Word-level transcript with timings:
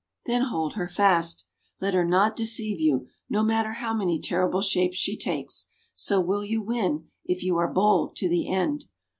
Then 0.25 0.41
hold 0.45 0.73
her 0.73 0.87
fast. 0.87 1.45
Let 1.79 1.93
her 1.93 2.03
not 2.03 2.35
deceive 2.35 2.79
you, 2.81 3.09
no 3.29 3.43
matter 3.43 3.73
how 3.73 3.93
many 3.93 4.19
terrible 4.19 4.61
shapes 4.61 4.97
she 4.97 5.15
takes. 5.15 5.69
So 5.93 6.19
will 6.19 6.43
you 6.43 6.59
win, 6.63 7.09
if 7.23 7.43
you 7.43 7.57
are 7.57 7.71
bold 7.71 8.15
to 8.15 8.27
the 8.27 8.51
end." 8.51 8.85